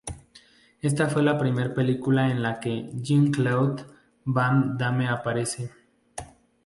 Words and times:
Esta 0.81 1.09
fue 1.09 1.21
la 1.21 1.37
primera 1.37 1.75
película 1.75 2.31
en 2.31 2.41
la 2.41 2.59
que 2.59 2.89
Jean-Claude 2.91 3.85
Van 4.25 4.75
Damme 4.75 5.07
aparece. 5.07 5.69